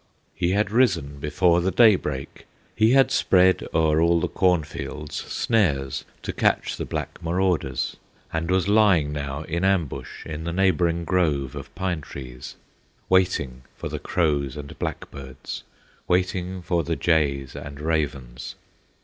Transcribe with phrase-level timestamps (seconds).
[0.33, 6.33] He had risen before the daybreak, He had spread o'er all the cornfields Snares to
[6.33, 7.97] catch the black marauders,
[8.33, 12.55] And was lying now in ambush In the neighboring grove of pine trees,
[13.09, 15.61] Waiting for the crows and blackbirds,
[16.07, 18.55] Waiting for the jays and ravens.